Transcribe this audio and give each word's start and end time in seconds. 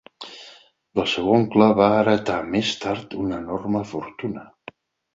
Del 0.99 1.07
seu 1.11 1.29
oncle 1.33 1.69
va 1.81 1.91
heretar 1.99 2.39
més 2.57 2.75
tard 2.87 3.17
una 3.27 3.41
enorme 3.45 3.87
fortuna. 3.95 4.49